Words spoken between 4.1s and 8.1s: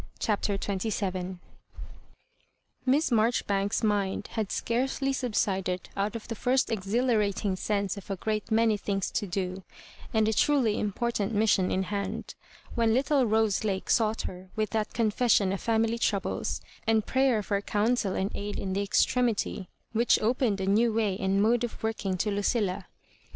had scarcely sub sided out of the first exhilarating sense of